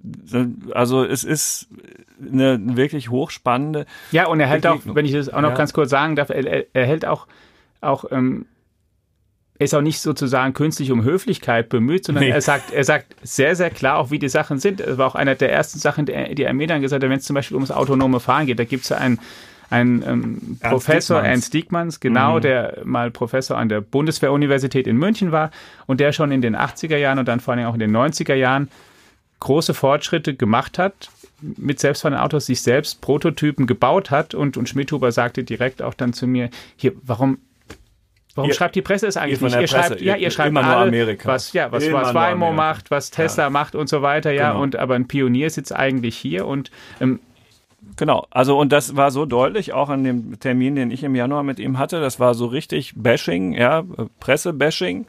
Also 0.74 1.04
es 1.04 1.26
ist 1.26 1.68
eine 2.22 2.78
wirklich 2.78 3.10
hochspannende. 3.10 3.86
Ja, 4.12 4.28
und 4.28 4.40
er 4.40 4.48
hält 4.48 4.64
Begegnung. 4.64 4.92
auch, 4.92 4.96
wenn 4.96 5.06
ich 5.06 5.12
das 5.12 5.30
auch 5.30 5.42
noch 5.42 5.50
ja. 5.50 5.56
ganz 5.56 5.74
kurz 5.74 5.90
sagen 5.90 6.16
darf, 6.16 6.30
er, 6.30 6.74
er 6.74 6.86
hält 6.86 7.06
auch, 7.06 7.28
auch 7.82 8.06
ähm, 8.12 8.46
ist 9.60 9.76
auch 9.76 9.82
nicht 9.82 10.00
sozusagen 10.00 10.54
künstlich 10.54 10.90
um 10.90 11.04
Höflichkeit 11.04 11.68
bemüht, 11.68 12.06
sondern 12.06 12.24
nee. 12.24 12.30
er 12.30 12.42
sagt, 12.42 12.72
er 12.72 12.86
sagt 12.86 13.14
sehr, 13.22 13.58
sehr 13.58 13.70
klar 13.70 13.98
auch, 13.98 14.10
wie 14.10 14.18
die 14.18 14.30
Sachen 14.30 14.58
sind. 14.58 14.80
Das 14.80 14.98
war 14.98 15.06
auch 15.06 15.16
einer 15.16 15.36
der 15.36 15.52
ersten 15.52 15.80
Sachen, 15.80 16.06
die 16.06 16.14
er 16.14 16.54
mir 16.54 16.66
dann 16.66 16.82
gesagt 16.82 17.04
hat, 17.04 17.10
wenn 17.10 17.18
es 17.18 17.26
zum 17.26 17.34
Beispiel 17.34 17.56
ums 17.56 17.70
autonome 17.70 18.22
Fahren 18.22 18.46
geht, 18.46 18.58
da 18.58 18.64
gibt 18.64 18.84
es 18.84 18.90
ja 18.90 18.98
einen, 18.98 19.20
ein 19.70 20.02
ähm, 20.08 20.58
Professor, 20.62 21.18
Diekmanns. 21.18 21.28
Ernst 21.28 21.54
Diekmanns, 21.54 22.00
genau, 22.00 22.38
mhm. 22.38 22.42
der 22.42 22.78
mal 22.86 23.12
Professor 23.12 23.58
an 23.58 23.68
der 23.68 23.82
Bundeswehruniversität 23.82 24.88
in 24.88 24.96
München 24.96 25.34
war 25.34 25.52
und 25.88 26.00
der 26.00 26.14
schon 26.14 26.32
in 26.32 26.42
den 26.42 26.56
80er 26.56 26.98
Jahren 26.98 27.20
und 27.20 27.28
dann 27.28 27.42
vor 27.42 27.54
allem 27.54 27.66
auch 27.66 27.74
in 27.74 27.82
den 27.82 27.96
90er 27.96 28.36
Jahren 28.36 28.70
große 29.42 29.74
Fortschritte 29.74 30.36
gemacht 30.36 30.80
hat 30.80 31.10
mit 31.42 31.80
selbstfahrenden 31.80 32.24
Autos, 32.24 32.46
sich 32.46 32.62
selbst 32.62 33.02
Prototypen 33.02 33.68
gebaut 33.68 34.10
hat 34.10 34.34
und, 34.34 34.58
und 34.58 34.68
Schmidhuber 34.68 35.12
sagte 35.12 35.44
direkt 35.44 35.82
auch 35.82 35.94
dann 35.94 36.14
zu 36.14 36.28
mir, 36.28 36.50
hier, 36.76 36.94
warum 37.04 37.40
Warum 38.40 38.50
ihr, 38.50 38.56
schreibt 38.56 38.76
die 38.76 38.82
Presse 38.82 39.08
es 39.08 39.18
eigentlich 39.18 39.42
nicht? 39.42 39.60
Ihr 39.60 39.68
schreibt, 39.68 40.02
ja, 40.02 40.16
ihr 40.16 40.32
schreibt 40.32 40.50
immer 40.50 40.64
alle, 40.64 40.88
Amerika. 40.88 41.30
was, 41.30 41.54
ja, 41.54 41.72
was, 41.72 41.92
was 41.92 42.14
Waymo 42.14 42.52
macht, 42.52 42.90
was 42.90 43.12
Tesla 43.12 43.46
ja. 43.46 43.50
macht 43.50 43.76
und 43.76 43.90
so 43.90 44.02
weiter, 44.02 44.32
ja. 44.32 44.52
Genau. 44.52 44.64
Und 44.64 44.76
aber 44.78 44.96
ein 44.96 45.08
Pionier 45.08 45.50
sitzt 45.50 45.76
eigentlich 45.76 46.18
hier 46.18 46.46
und 46.46 46.72
ähm, 47.02 47.20
Genau, 47.96 48.28
also 48.30 48.58
und 48.58 48.72
das 48.72 48.96
war 48.96 49.12
so 49.12 49.26
deutlich 49.26 49.74
auch 49.74 49.90
an 49.90 50.04
dem 50.04 50.40
Termin, 50.40 50.76
den 50.76 50.92
ich 50.92 51.04
im 51.04 51.16
Januar 51.16 51.44
mit 51.44 51.60
ihm 51.60 51.78
hatte. 51.78 52.00
Das 52.00 52.20
war 52.20 52.34
so 52.34 52.46
richtig 52.46 52.94
Bashing, 52.96 53.54
ja, 53.54 53.84
Presse-Bashing. 54.20 55.06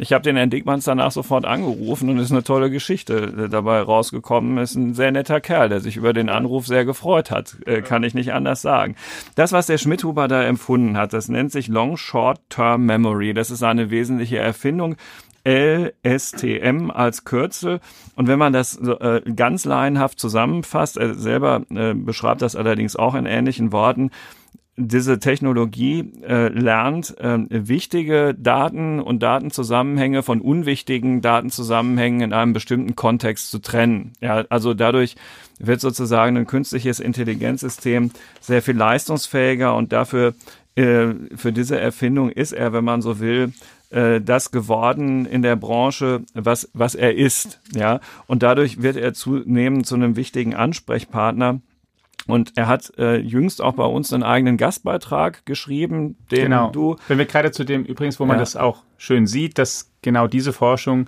Ich 0.00 0.14
habe 0.14 0.22
den 0.22 0.36
Herrn 0.36 0.48
Dickmanns 0.48 0.84
danach 0.84 1.12
sofort 1.12 1.44
angerufen 1.44 2.08
und 2.08 2.18
ist 2.18 2.32
eine 2.32 2.42
tolle 2.42 2.70
Geschichte 2.70 3.48
dabei 3.50 3.82
rausgekommen. 3.82 4.56
Ist 4.56 4.74
ein 4.74 4.94
sehr 4.94 5.12
netter 5.12 5.42
Kerl, 5.42 5.68
der 5.68 5.80
sich 5.80 5.98
über 5.98 6.14
den 6.14 6.30
Anruf 6.30 6.66
sehr 6.66 6.86
gefreut 6.86 7.30
hat. 7.30 7.58
Äh, 7.66 7.82
kann 7.82 8.02
ich 8.02 8.14
nicht 8.14 8.32
anders 8.32 8.62
sagen. 8.62 8.96
Das, 9.34 9.52
was 9.52 9.66
der 9.66 9.76
Schmidhuber 9.76 10.26
da 10.26 10.42
empfunden 10.42 10.96
hat, 10.96 11.12
das 11.12 11.28
nennt 11.28 11.52
sich 11.52 11.68
Long 11.68 11.98
Short 11.98 12.40
Term 12.48 12.86
Memory. 12.86 13.34
Das 13.34 13.50
ist 13.50 13.62
eine 13.62 13.90
wesentliche 13.90 14.38
Erfindung. 14.38 14.96
LSTM 15.46 16.90
als 16.90 17.24
Kürzel. 17.24 17.80
Und 18.14 18.26
wenn 18.26 18.38
man 18.38 18.52
das 18.54 18.78
äh, 18.78 19.20
ganz 19.36 19.66
laienhaft 19.66 20.18
zusammenfasst, 20.18 20.96
er 20.96 21.14
selber 21.14 21.62
äh, 21.70 21.94
beschreibt 21.94 22.42
das 22.42 22.56
allerdings 22.56 22.96
auch 22.96 23.14
in 23.14 23.26
ähnlichen 23.26 23.72
Worten, 23.72 24.10
diese 24.88 25.18
Technologie 25.18 26.12
äh, 26.26 26.48
lernt, 26.48 27.18
äh, 27.18 27.38
wichtige 27.48 28.34
Daten 28.34 29.00
und 29.00 29.22
Datenzusammenhänge 29.22 30.22
von 30.22 30.40
unwichtigen 30.40 31.20
Datenzusammenhängen 31.20 32.20
in 32.20 32.32
einem 32.32 32.52
bestimmten 32.52 32.96
Kontext 32.96 33.50
zu 33.50 33.58
trennen. 33.58 34.12
Ja, 34.20 34.44
also 34.48 34.74
dadurch 34.74 35.16
wird 35.58 35.80
sozusagen 35.80 36.36
ein 36.36 36.46
künstliches 36.46 37.00
Intelligenzsystem 37.00 38.10
sehr 38.40 38.62
viel 38.62 38.76
leistungsfähiger 38.76 39.74
und 39.74 39.92
dafür 39.92 40.34
äh, 40.76 41.08
für 41.34 41.52
diese 41.52 41.78
Erfindung 41.78 42.30
ist 42.30 42.52
er, 42.52 42.72
wenn 42.72 42.84
man 42.84 43.02
so 43.02 43.20
will, 43.20 43.52
äh, 43.90 44.20
das 44.20 44.50
geworden 44.50 45.26
in 45.26 45.42
der 45.42 45.56
Branche, 45.56 46.22
was, 46.34 46.70
was 46.72 46.94
er 46.94 47.16
ist. 47.16 47.60
Ja, 47.74 48.00
und 48.26 48.42
dadurch 48.42 48.82
wird 48.82 48.96
er 48.96 49.14
zunehmend 49.14 49.86
zu 49.86 49.96
einem 49.96 50.16
wichtigen 50.16 50.54
Ansprechpartner. 50.54 51.60
Und 52.30 52.52
er 52.56 52.66
hat 52.66 52.92
äh, 52.98 53.16
jüngst 53.16 53.62
auch 53.62 53.74
bei 53.74 53.84
uns 53.84 54.12
einen 54.12 54.22
eigenen 54.22 54.56
Gastbeitrag 54.56 55.44
geschrieben, 55.46 56.16
den 56.30 56.44
genau. 56.44 56.70
du. 56.70 56.96
Wenn 57.08 57.18
wir 57.18 57.26
gerade 57.26 57.50
zu 57.50 57.64
dem 57.64 57.84
übrigens, 57.84 58.20
wo 58.20 58.24
man 58.24 58.36
ja. 58.36 58.40
das 58.40 58.56
auch 58.56 58.82
schön 58.98 59.26
sieht, 59.26 59.58
dass 59.58 59.90
genau 60.02 60.26
diese 60.26 60.52
Forschung 60.52 61.06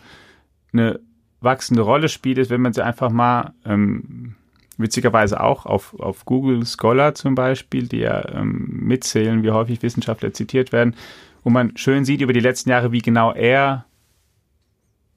eine 0.72 1.00
wachsende 1.40 1.82
Rolle 1.82 2.08
spielt, 2.08 2.38
ist, 2.38 2.50
wenn 2.50 2.60
man 2.60 2.72
sie 2.72 2.84
einfach 2.84 3.10
mal 3.10 3.52
ähm, 3.64 4.34
witzigerweise 4.78 5.40
auch 5.40 5.66
auf, 5.66 5.98
auf 5.98 6.24
Google 6.24 6.64
Scholar 6.66 7.14
zum 7.14 7.34
Beispiel, 7.34 7.88
die 7.88 7.98
ja 7.98 8.26
ähm, 8.34 8.68
mitzählen, 8.82 9.42
wie 9.42 9.50
häufig 9.50 9.82
Wissenschaftler 9.82 10.32
zitiert 10.32 10.72
werden, 10.72 10.94
wo 11.44 11.50
man 11.50 11.76
schön 11.76 12.04
sieht 12.04 12.20
über 12.20 12.32
die 12.32 12.40
letzten 12.40 12.70
Jahre, 12.70 12.92
wie 12.92 13.02
genau 13.02 13.32
er 13.32 13.84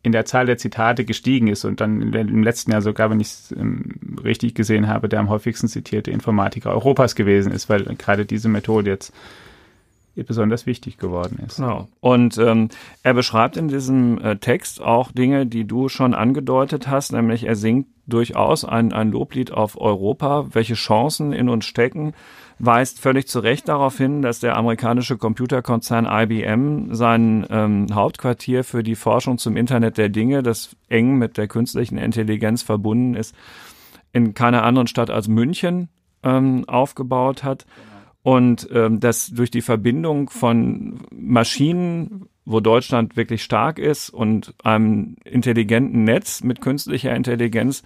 in 0.05 0.11
der 0.11 0.25
Zahl 0.25 0.45
der 0.45 0.57
Zitate 0.57 1.03
gestiegen 1.03 1.47
ist 1.47 1.65
und 1.65 1.81
dann 1.81 2.13
im 2.13 2.43
letzten 2.43 2.71
Jahr 2.71 2.81
sogar, 2.81 3.09
wenn 3.09 3.19
ich 3.19 3.27
es 3.27 3.55
ähm, 3.57 4.17
richtig 4.23 4.53
gesehen 4.53 4.87
habe, 4.87 5.09
der 5.09 5.19
am 5.19 5.29
häufigsten 5.29 5.67
zitierte 5.67 6.11
Informatiker 6.11 6.71
Europas 6.71 7.15
gewesen 7.15 7.51
ist, 7.51 7.69
weil 7.69 7.83
gerade 7.95 8.25
diese 8.25 8.47
Methode 8.47 8.91
jetzt 8.91 9.13
besonders 10.15 10.65
wichtig 10.65 10.97
geworden 10.97 11.39
ist. 11.45 11.57
Genau. 11.57 11.89
Und 11.99 12.37
ähm, 12.37 12.69
er 13.03 13.13
beschreibt 13.13 13.57
in 13.57 13.67
diesem 13.67 14.17
äh, 14.19 14.37
Text 14.37 14.81
auch 14.81 15.11
Dinge, 15.11 15.45
die 15.45 15.65
du 15.65 15.89
schon 15.89 16.13
angedeutet 16.13 16.87
hast, 16.87 17.11
nämlich 17.11 17.45
er 17.45 17.55
singt 17.55 17.87
durchaus 18.07 18.65
ein, 18.65 18.93
ein 18.93 19.11
Loblied 19.11 19.51
auf 19.51 19.79
Europa, 19.79 20.47
welche 20.51 20.75
Chancen 20.75 21.33
in 21.33 21.49
uns 21.49 21.65
stecken, 21.65 22.13
weist 22.59 22.99
völlig 22.99 23.27
zu 23.27 23.39
Recht 23.39 23.67
darauf 23.67 23.97
hin, 23.97 24.21
dass 24.21 24.39
der 24.39 24.55
amerikanische 24.55 25.17
Computerkonzern 25.17 26.05
IBM 26.05 26.93
sein 26.93 27.45
ähm, 27.49 27.87
Hauptquartier 27.93 28.63
für 28.63 28.83
die 28.83 28.95
Forschung 28.95 29.37
zum 29.37 29.57
Internet 29.57 29.97
der 29.97 30.09
Dinge, 30.09 30.43
das 30.43 30.75
eng 30.87 31.17
mit 31.17 31.37
der 31.37 31.47
künstlichen 31.47 31.97
Intelligenz 31.97 32.61
verbunden 32.61 33.15
ist, 33.15 33.35
in 34.13 34.33
keiner 34.33 34.63
anderen 34.63 34.87
Stadt 34.87 35.09
als 35.09 35.27
München 35.27 35.89
ähm, 36.23 36.63
aufgebaut 36.67 37.43
hat. 37.43 37.65
Genau 37.65 37.95
und 38.25 38.67
ähm, 38.73 38.99
dass 38.99 39.27
durch 39.27 39.51
die 39.51 39.61
Verbindung 39.61 40.31
von 40.31 40.97
Maschinen, 41.11 42.24
wo 42.45 42.59
Deutschland 42.59 43.17
wirklich 43.17 43.43
stark 43.43 43.79
ist, 43.79 44.09
und 44.09 44.53
einem 44.63 45.17
intelligenten 45.23 46.03
Netz 46.03 46.43
mit 46.43 46.61
künstlicher 46.61 47.15
Intelligenz 47.15 47.83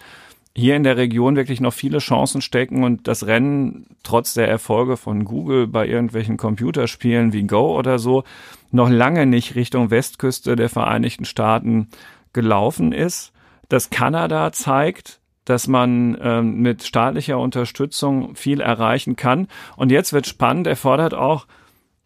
hier 0.56 0.76
in 0.76 0.84
der 0.84 0.98
Region 0.98 1.36
wirklich 1.36 1.62
noch 1.62 1.74
viele 1.74 2.00
Chancen 2.00 2.42
stecken 2.42 2.84
und 2.84 3.08
das 3.08 3.28
Rennen 3.28 3.86
trotz 4.04 4.34
der 4.34 4.48
Erfolge 4.48 4.98
von 4.98 5.24
Google 5.24 5.68
bei 5.68 5.88
irgendwelchen 5.88 6.38
Computerspielen 6.38 7.34
wie 7.34 7.44
Go 7.44 7.78
oder 7.78 8.00
so 8.00 8.24
noch 8.72 8.90
lange 8.90 9.26
nicht 9.26 9.56
Richtung 9.56 9.92
Westküste 9.92 10.56
der 10.56 10.70
Vereinigten 10.70 11.26
Staaten 11.26 11.90
gelaufen 12.34 12.92
ist. 12.92 13.32
Dass 13.70 13.90
Kanada 13.90 14.52
zeigt, 14.52 15.20
dass 15.46 15.68
man 15.68 16.18
ähm, 16.22 16.62
mit 16.62 16.84
staatlicher 16.84 17.40
Unterstützung 17.40 18.36
viel 18.36 18.62
erreichen 18.62 19.16
kann. 19.16 19.48
Und 19.78 19.92
jetzt 19.92 20.14
wird 20.14 20.28
spannend, 20.28 20.68
er 20.68 20.76
fordert 20.76 21.14
auch, 21.14 21.48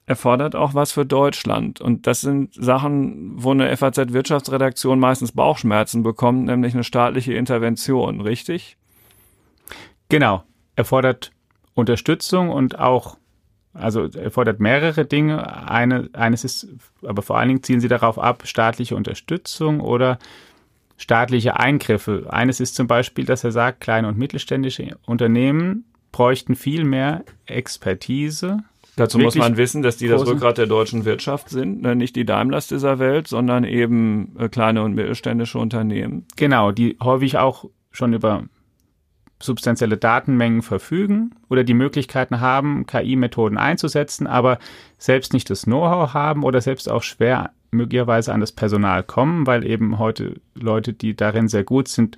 er 0.06 0.16
fordert 0.16 0.56
auch 0.56 0.74
was 0.74 0.92
für 0.92 1.06
Deutschland. 1.06 1.80
Und 1.80 2.08
das 2.08 2.22
sind 2.22 2.54
Sachen, 2.54 3.32
wo 3.42 3.52
eine 3.52 3.76
FAZ-Wirtschaftsredaktion 3.76 5.00
meistens 5.00 5.32
Bauchschmerzen 5.32 6.04
bekommt, 6.04 6.46
nämlich 6.46 6.74
eine 6.74 6.84
staatliche 6.84 7.34
Intervention, 7.34 8.20
richtig? 8.20 8.78
Genau. 10.10 10.44
Er 10.76 10.86
fordert 10.86 11.32
Unterstützung 11.74 12.50
und 12.50 12.80
auch, 12.80 13.18
also 13.74 14.08
er 14.08 14.32
fordert 14.32 14.60
mehrere 14.60 15.06
Dinge. 15.06 15.70
Eine, 15.70 16.10
eines 16.14 16.44
ist, 16.44 16.68
aber 17.04 17.22
vor 17.22 17.38
allen 17.38 17.48
Dingen 17.48 17.64
zielen 17.64 17.80
sie 17.80 17.88
darauf 17.88 18.20
ab, 18.20 18.44
staatliche 18.46 18.96
Unterstützung 18.96 19.80
oder 19.80 20.20
staatliche 20.98 21.60
Eingriffe. 21.60 22.28
Eines 22.30 22.60
ist 22.60 22.76
zum 22.76 22.88
Beispiel, 22.88 23.26
dass 23.26 23.44
er 23.44 23.52
sagt, 23.52 23.82
kleine 23.82 24.08
und 24.08 24.18
mittelständische 24.18 24.98
Unternehmen 25.06 25.86
bräuchten 26.12 26.56
viel 26.56 26.84
mehr 26.84 27.24
Expertise. 27.46 28.64
Dazu 28.96 29.18
muss 29.18 29.36
man 29.36 29.58
wissen, 29.58 29.82
dass 29.82 29.98
die 29.98 30.08
das 30.08 30.26
Rückgrat 30.26 30.60
der 30.60 30.68
deutschen 30.68 31.04
Wirtschaft 31.04 31.50
sind, 31.50 31.82
ne? 31.82 31.96
nicht 31.96 32.16
die 32.16 32.26
Daimlers 32.26 32.68
dieser 32.68 33.00
Welt, 33.00 33.28
sondern 33.28 33.64
eben 33.64 34.36
äh, 34.38 34.50
kleine 34.50 34.84
und 34.84 34.94
mittelständische 34.94 35.58
Unternehmen. 35.58 36.28
Genau, 36.36 36.72
die 36.72 36.98
häufig 37.02 37.38
auch 37.38 37.66
schon 37.92 38.14
über 38.14 38.44
substanzielle 39.42 39.98
Datenmengen 39.98 40.62
verfügen 40.62 41.36
oder 41.50 41.64
die 41.64 41.74
Möglichkeiten 41.74 42.40
haben, 42.40 42.86
KI-Methoden 42.86 43.58
einzusetzen, 43.58 44.28
aber 44.28 44.60
selbst 44.98 45.34
nicht 45.34 45.50
das 45.50 45.64
Know-how 45.64 46.14
haben 46.14 46.44
oder 46.44 46.62
selbst 46.62 46.90
auch 46.90 47.04
schwer 47.04 47.52
möglicherweise 47.72 48.32
an 48.32 48.40
das 48.40 48.52
Personal 48.52 49.04
kommen, 49.04 49.48
weil 49.48 49.66
eben 49.66 49.98
heute 50.00 50.40
Leute, 50.56 50.94
die 50.94 51.16
darin 51.16 51.48
sehr 51.48 51.64
gut 51.64 51.88
sind, 51.88 52.18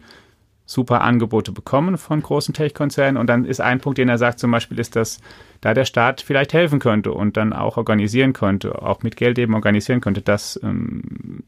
super 0.66 1.02
Angebote 1.02 1.52
bekommen 1.52 1.98
von 1.98 2.22
großen 2.22 2.54
Tech-Konzernen. 2.54 3.18
Und 3.18 3.28
dann 3.28 3.46
ist 3.46 3.62
ein 3.62 3.80
Punkt, 3.80 3.98
den 3.98 4.10
er 4.10 4.18
sagt, 4.18 4.40
zum 4.40 4.52
Beispiel 4.52 4.80
ist, 4.80 4.96
dass 4.96 5.20
da 5.62 5.74
der 5.74 5.86
Staat 5.86 6.22
vielleicht 6.22 6.54
helfen 6.54 6.80
könnte 6.80 7.12
und 7.12 7.38
dann 7.38 7.54
auch 7.54 7.78
organisieren 7.78 8.34
könnte, 8.34 8.82
auch 8.82 9.04
mit 9.04 9.16
Geld 9.16 9.38
eben 9.38 9.54
organisieren 9.54 10.02
könnte, 10.02 10.22
dass 10.22 10.60
ähm, 10.64 11.44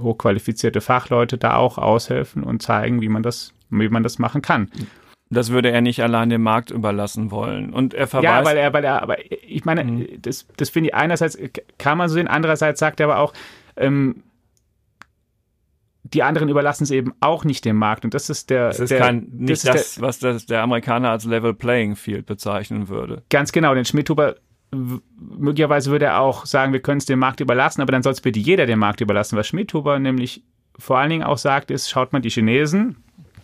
hochqualifizierte 0.00 0.80
Fachleute 0.80 1.38
da 1.38 1.54
auch 1.56 1.78
aushelfen 1.78 2.42
und 2.42 2.62
zeigen, 2.62 3.00
wie 3.00 3.08
man 3.08 3.22
das, 3.22 3.52
wie 3.70 3.88
man 3.88 4.02
das 4.02 4.18
machen 4.18 4.42
kann. 4.42 4.70
Das 5.30 5.50
würde 5.50 5.70
er 5.70 5.80
nicht 5.80 6.02
allein 6.02 6.28
dem 6.28 6.42
Markt 6.42 6.70
überlassen 6.70 7.30
wollen. 7.30 7.72
Und 7.72 7.94
er 7.94 8.06
verweist. 8.06 8.24
Ja, 8.24 8.44
weil 8.44 8.56
er, 8.58 8.72
weil 8.74 8.84
er, 8.84 9.02
aber 9.02 9.16
ich 9.30 9.64
meine, 9.64 9.84
mhm. 9.84 10.06
das, 10.20 10.46
das 10.56 10.68
finde 10.68 10.90
ich 10.90 10.94
einerseits 10.94 11.38
kann 11.78 11.96
man 11.96 12.08
so 12.08 12.14
sehen, 12.14 12.28
andererseits 12.28 12.80
sagt 12.80 13.00
er 13.00 13.06
aber 13.06 13.18
auch, 13.18 13.32
ähm, 13.76 14.22
die 16.14 16.22
anderen 16.22 16.48
überlassen 16.48 16.84
es 16.84 16.90
eben 16.90 17.12
auch 17.20 17.44
nicht 17.44 17.64
dem 17.64 17.76
Markt. 17.76 18.04
Und 18.04 18.14
das 18.14 18.30
ist 18.30 18.50
der. 18.50 18.68
Das 18.68 18.80
ist 18.80 18.90
der, 18.90 18.98
kein, 18.98 19.28
nicht 19.32 19.66
das, 19.66 19.74
das 19.74 19.94
der, 19.94 20.02
was 20.02 20.18
das, 20.18 20.46
der 20.46 20.62
Amerikaner 20.62 21.10
als 21.10 21.24
Level 21.24 21.54
Playing 21.54 21.96
Field 21.96 22.26
bezeichnen 22.26 22.88
würde. 22.88 23.22
Ganz 23.30 23.52
genau. 23.52 23.74
Den 23.74 23.84
Schmidhuber 23.84 24.36
möglicherweise 24.74 25.90
würde 25.90 26.06
er 26.06 26.20
auch 26.20 26.46
sagen, 26.46 26.72
wir 26.72 26.80
können 26.80 26.98
es 26.98 27.04
dem 27.04 27.18
Markt 27.18 27.40
überlassen, 27.40 27.82
aber 27.82 27.92
dann 27.92 28.02
soll 28.02 28.12
es 28.12 28.22
bitte 28.22 28.40
jeder 28.40 28.64
dem 28.66 28.78
Markt 28.78 29.02
überlassen. 29.02 29.36
Was 29.36 29.46
Schmidhuber 29.46 29.98
nämlich 29.98 30.44
vor 30.78 30.98
allen 30.98 31.10
Dingen 31.10 31.22
auch 31.22 31.36
sagt, 31.36 31.70
ist, 31.70 31.90
schaut 31.90 32.14
mal 32.14 32.20
die 32.20 32.30
Chinesen, 32.30 32.96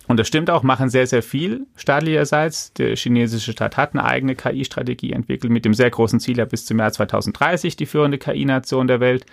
und 0.09 0.19
das 0.19 0.27
stimmt 0.27 0.49
auch, 0.49 0.63
machen 0.63 0.89
sehr, 0.89 1.07
sehr 1.07 1.23
viel 1.23 1.67
staatlicherseits. 1.77 2.73
Der 2.73 2.97
chinesische 2.97 3.53
Staat 3.53 3.77
hat 3.77 3.93
eine 3.93 4.05
eigene 4.05 4.35
KI-Strategie 4.35 5.13
entwickelt 5.13 5.53
mit 5.53 5.67
dem 5.67 5.75
sehr 5.75 5.91
großen 5.91 6.19
Ziel, 6.19 6.39
ja 6.39 6.47
bis 6.47 6.65
zum 6.65 6.79
Jahr 6.79 6.91
2030 6.91 7.77
die 7.77 7.85
führende 7.85 8.17
KI-Nation 8.17 8.87
der 8.87 9.01
Welt 9.01 9.27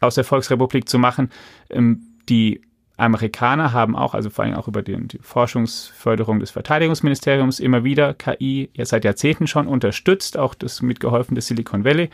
aus 0.00 0.16
der 0.16 0.24
Volksrepublik 0.24 0.88
zu 0.88 0.98
machen. 0.98 1.30
Ähm, 1.70 2.11
die 2.28 2.62
Amerikaner 2.96 3.72
haben 3.72 3.96
auch, 3.96 4.14
also 4.14 4.30
vor 4.30 4.44
allem 4.44 4.54
auch 4.54 4.68
über 4.68 4.82
die, 4.82 4.96
die, 5.08 5.18
Forschungsförderung 5.20 6.40
des 6.40 6.50
Verteidigungsministeriums 6.50 7.58
immer 7.58 7.84
wieder 7.84 8.14
KI 8.14 8.70
ja 8.74 8.84
seit 8.84 9.04
Jahrzehnten 9.04 9.46
schon 9.46 9.66
unterstützt, 9.66 10.38
auch 10.38 10.54
das 10.54 10.82
mitgeholfen 10.82 11.34
des 11.34 11.46
Silicon 11.46 11.84
Valley 11.84 12.10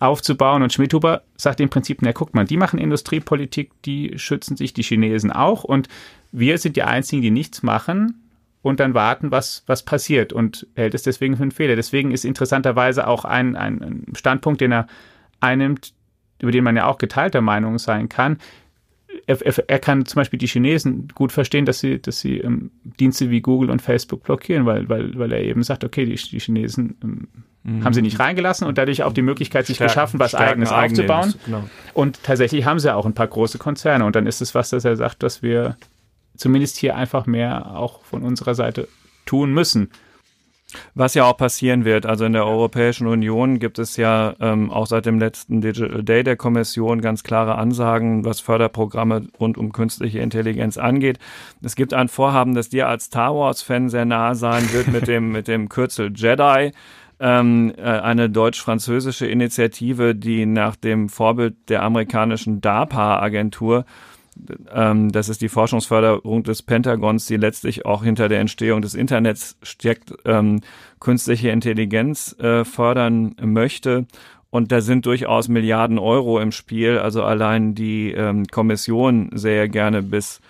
aufzubauen. 0.00 0.62
Und 0.62 0.72
Schmidhuber 0.72 1.22
sagt 1.36 1.60
im 1.60 1.68
Prinzip, 1.68 1.98
na 2.00 2.12
guckt 2.12 2.34
mal, 2.34 2.44
die 2.44 2.56
machen 2.56 2.78
Industriepolitik, 2.78 3.70
die 3.82 4.18
schützen 4.18 4.56
sich, 4.56 4.72
die 4.72 4.82
Chinesen 4.82 5.30
auch. 5.30 5.64
Und 5.64 5.88
wir 6.32 6.58
sind 6.58 6.76
die 6.76 6.82
Einzigen, 6.82 7.22
die 7.22 7.30
nichts 7.30 7.62
machen 7.62 8.22
und 8.62 8.80
dann 8.80 8.94
warten, 8.94 9.30
was, 9.30 9.62
was 9.66 9.82
passiert 9.82 10.32
und 10.32 10.66
hält 10.74 10.94
es 10.94 11.02
deswegen 11.02 11.36
für 11.36 11.42
einen 11.42 11.52
Fehler. 11.52 11.76
Deswegen 11.76 12.10
ist 12.10 12.24
interessanterweise 12.24 13.06
auch 13.06 13.24
ein, 13.24 13.56
ein 13.56 14.06
Standpunkt, 14.14 14.60
den 14.60 14.72
er 14.72 14.86
einnimmt, 15.40 15.92
über 16.40 16.52
den 16.52 16.64
man 16.64 16.76
ja 16.76 16.86
auch 16.86 16.98
geteilter 16.98 17.40
Meinung 17.40 17.78
sein 17.78 18.08
kann. 18.08 18.38
Er, 19.26 19.40
er, 19.44 19.68
er, 19.68 19.78
kann 19.78 20.06
zum 20.06 20.20
Beispiel 20.20 20.38
die 20.38 20.46
Chinesen 20.46 21.08
gut 21.14 21.32
verstehen, 21.32 21.64
dass 21.64 21.80
sie, 21.80 22.00
dass 22.00 22.20
sie 22.20 22.38
ähm, 22.38 22.70
Dienste 22.84 23.30
wie 23.30 23.40
Google 23.40 23.70
und 23.70 23.82
Facebook 23.82 24.22
blockieren, 24.22 24.66
weil, 24.66 24.88
weil, 24.88 25.18
weil 25.18 25.32
er 25.32 25.42
eben 25.42 25.62
sagt, 25.62 25.84
okay, 25.84 26.04
die, 26.04 26.14
die 26.14 26.38
Chinesen 26.38 26.96
ähm, 27.02 27.28
mhm. 27.62 27.84
haben 27.84 27.94
sie 27.94 28.02
nicht 28.02 28.18
reingelassen 28.18 28.66
und 28.66 28.78
dadurch 28.78 29.02
auch 29.02 29.12
die 29.12 29.22
Möglichkeit 29.22 29.66
sich 29.66 29.76
Stärken, 29.76 29.92
geschaffen, 29.92 30.20
was 30.20 30.30
Stärken 30.30 30.66
eigenes 30.66 31.00
aufzubauen. 31.00 31.34
Genau. 31.44 31.64
Und 31.94 32.22
tatsächlich 32.22 32.64
haben 32.64 32.78
sie 32.78 32.94
auch 32.94 33.06
ein 33.06 33.14
paar 33.14 33.28
große 33.28 33.58
Konzerne 33.58 34.04
und 34.04 34.16
dann 34.16 34.26
ist 34.26 34.40
es 34.40 34.54
was, 34.54 34.70
dass 34.70 34.84
er 34.84 34.96
sagt, 34.96 35.22
dass 35.22 35.42
wir 35.42 35.76
zumindest 36.36 36.76
hier 36.76 36.96
einfach 36.96 37.26
mehr 37.26 37.76
auch 37.76 38.02
von 38.04 38.22
unserer 38.22 38.54
Seite 38.54 38.88
tun 39.26 39.52
müssen. 39.52 39.90
Was 40.94 41.14
ja 41.14 41.24
auch 41.24 41.36
passieren 41.36 41.86
wird. 41.86 42.04
Also 42.04 42.26
in 42.26 42.34
der 42.34 42.44
Europäischen 42.44 43.06
Union 43.06 43.58
gibt 43.58 43.78
es 43.78 43.96
ja 43.96 44.34
ähm, 44.38 44.70
auch 44.70 44.86
seit 44.86 45.06
dem 45.06 45.18
letzten 45.18 45.62
Digital 45.62 46.02
Day 46.02 46.22
der 46.22 46.36
Kommission 46.36 47.00
ganz 47.00 47.22
klare 47.22 47.54
Ansagen, 47.54 48.26
was 48.26 48.40
Förderprogramme 48.40 49.28
rund 49.40 49.56
um 49.56 49.72
künstliche 49.72 50.18
Intelligenz 50.18 50.76
angeht. 50.76 51.18
Es 51.62 51.74
gibt 51.74 51.94
ein 51.94 52.08
Vorhaben, 52.08 52.54
das 52.54 52.68
dir 52.68 52.86
als 52.86 53.04
Star 53.04 53.34
Wars-Fan 53.34 53.88
sehr 53.88 54.04
nahe 54.04 54.34
sein 54.34 54.70
wird 54.72 54.88
mit 54.88 55.08
dem, 55.08 55.32
mit 55.32 55.48
dem 55.48 55.70
Kürzel 55.70 56.12
Jedi. 56.14 56.72
Ähm, 57.20 57.72
äh, 57.76 57.82
eine 57.82 58.28
deutsch-französische 58.28 59.26
Initiative, 59.26 60.14
die 60.14 60.44
nach 60.44 60.76
dem 60.76 61.08
Vorbild 61.08 61.56
der 61.68 61.82
amerikanischen 61.82 62.60
DARPA-Agentur 62.60 63.86
ähm, 64.72 65.10
das 65.10 65.28
ist 65.28 65.40
die 65.40 65.48
Forschungsförderung 65.48 66.42
des 66.42 66.62
Pentagons, 66.62 67.26
die 67.26 67.36
letztlich 67.36 67.86
auch 67.86 68.04
hinter 68.04 68.28
der 68.28 68.40
Entstehung 68.40 68.82
des 68.82 68.94
Internets 68.94 69.56
steckt, 69.62 70.12
ähm, 70.24 70.60
künstliche 71.00 71.50
Intelligenz 71.50 72.36
äh, 72.38 72.64
fördern 72.64 73.34
möchte 73.40 74.06
Und 74.50 74.72
da 74.72 74.80
sind 74.80 75.06
durchaus 75.06 75.48
Milliarden 75.48 75.98
Euro 75.98 76.40
im 76.40 76.52
Spiel. 76.52 76.98
Also 76.98 77.22
allein 77.22 77.74
die 77.74 78.12
ähm, 78.12 78.46
Kommission 78.46 79.30
sehr 79.34 79.68
gerne 79.68 80.02
bis 80.02 80.40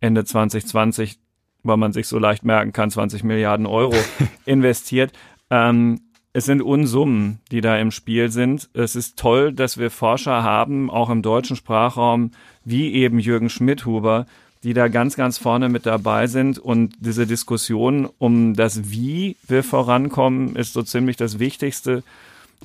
Ende 0.00 0.24
2020, 0.24 1.18
weil 1.62 1.76
man 1.76 1.92
sich 1.92 2.08
so 2.08 2.18
leicht 2.18 2.44
merken 2.44 2.72
kann, 2.72 2.90
20 2.90 3.24
Milliarden 3.24 3.66
Euro 3.66 3.94
investiert. 4.44 5.12
Ähm, 5.50 6.00
es 6.36 6.46
sind 6.46 6.62
Unsummen, 6.62 7.38
die 7.52 7.60
da 7.60 7.78
im 7.78 7.92
Spiel 7.92 8.28
sind. 8.28 8.68
Es 8.74 8.96
ist 8.96 9.16
toll, 9.16 9.52
dass 9.52 9.78
wir 9.78 9.88
Forscher 9.90 10.42
haben, 10.42 10.90
auch 10.90 11.08
im 11.08 11.22
deutschen 11.22 11.54
Sprachraum, 11.54 12.32
wie 12.64 12.92
eben 12.92 13.20
Jürgen 13.20 13.48
Schmidhuber, 13.48 14.26
die 14.64 14.74
da 14.74 14.88
ganz, 14.88 15.14
ganz 15.14 15.38
vorne 15.38 15.68
mit 15.68 15.86
dabei 15.86 16.26
sind. 16.26 16.58
Und 16.58 16.96
diese 16.98 17.28
Diskussion 17.28 18.08
um 18.18 18.54
das 18.54 18.90
Wie 18.90 19.36
wir 19.46 19.62
vorankommen, 19.62 20.56
ist 20.56 20.72
so 20.72 20.82
ziemlich 20.82 21.16
das 21.16 21.38
Wichtigste, 21.38 22.02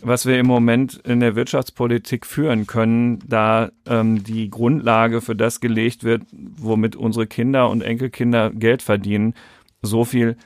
was 0.01 0.25
wir 0.25 0.39
im 0.39 0.47
Moment 0.47 0.95
in 1.03 1.19
der 1.19 1.35
Wirtschaftspolitik 1.35 2.25
führen 2.25 2.65
können, 2.65 3.19
da 3.27 3.69
ähm, 3.85 4.23
die 4.23 4.49
Grundlage 4.49 5.21
für 5.21 5.35
das 5.35 5.59
gelegt 5.59 6.03
wird, 6.03 6.23
womit 6.31 6.95
unsere 6.95 7.27
Kinder 7.27 7.69
und 7.69 7.83
Enkelkinder 7.83 8.49
Geld 8.49 8.81
verdienen. 8.81 9.35
So 9.83 10.05
viel 10.05 10.37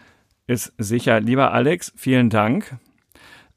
ist 0.45 0.73
sicher. 0.77 1.21
Lieber 1.21 1.53
Alex, 1.53 1.93
vielen 1.95 2.29
Dank. 2.29 2.77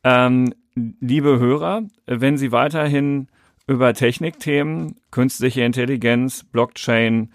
Ähm, 0.07 0.55
liebe 1.01 1.41
Hörer, 1.41 1.83
wenn 2.07 2.39
Sie 2.39 2.53
weiterhin 2.53 3.27
über 3.67 3.93
Technikthemen, 3.93 5.01
künstliche 5.11 5.63
Intelligenz, 5.63 6.45
Blockchain, 6.45 7.33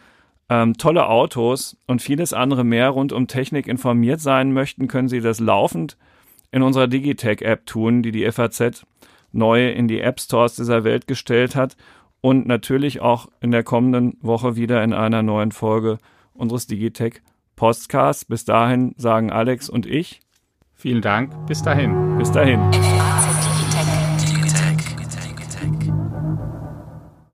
ähm, 0.47 0.77
tolle 0.77 1.09
Autos 1.09 1.75
und 1.85 2.01
vieles 2.01 2.31
andere 2.31 2.63
mehr 2.63 2.87
rund 2.87 3.11
um 3.11 3.27
Technik 3.27 3.67
informiert 3.67 4.21
sein 4.21 4.53
möchten, 4.53 4.87
können 4.87 5.09
Sie 5.09 5.19
das 5.19 5.41
laufend 5.41 5.97
in 6.53 6.61
unserer 6.61 6.87
Digitech-App 6.87 7.65
tun, 7.65 8.03
die 8.03 8.13
die 8.13 8.31
FAZ 8.31 8.85
neu 9.33 9.69
in 9.69 9.89
die 9.89 9.99
App 9.99 10.21
Stores 10.21 10.55
dieser 10.55 10.85
Welt 10.85 11.07
gestellt 11.07 11.57
hat 11.57 11.75
und 12.21 12.47
natürlich 12.47 13.01
auch 13.01 13.27
in 13.41 13.51
der 13.51 13.63
kommenden 13.63 14.17
Woche 14.21 14.55
wieder 14.55 14.81
in 14.81 14.93
einer 14.93 15.23
neuen 15.23 15.51
Folge 15.51 15.97
unseres 16.33 16.67
Digitech 16.67 17.21
Podcasts. 17.57 18.23
Bis 18.23 18.45
dahin 18.45 18.95
sagen 18.95 19.29
Alex 19.29 19.69
und 19.69 19.85
ich. 19.85 20.21
Vielen 20.81 21.03
Dank. 21.03 21.45
Bis 21.45 21.61
dahin. 21.61 22.17
Bis 22.17 22.31
dahin. 22.31 22.59